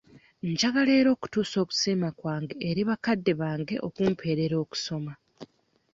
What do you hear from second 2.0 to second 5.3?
kwange era bakadde bange okumpeerera okusoma.